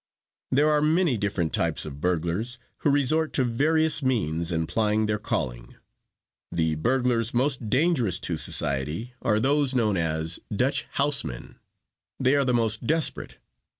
"There 0.49 0.67
are 0.71 0.81
many 0.81 1.15
different 1.15 1.53
types 1.53 1.85
of 1.85 2.01
burglars, 2.01 2.57
who 2.79 2.89
resort 2.89 3.33
to 3.33 3.43
various 3.43 4.01
means 4.01 4.51
in 4.51 4.65
plying 4.65 5.05
their 5.05 5.19
calling. 5.19 5.75
The 6.51 6.73
burglars 6.73 7.35
most 7.35 7.69
dangerous 7.69 8.19
to 8.21 8.35
society 8.35 9.13
are 9.21 9.39
those 9.39 9.75
known 9.75 9.97
as 9.97 10.39
'Dutch 10.51 10.87
house 10.93 11.23
men.' 11.23 11.59
They 12.19 12.35
are 12.35 12.45
the 12.45 12.51
most 12.51 12.87
desperate. 12.87 13.37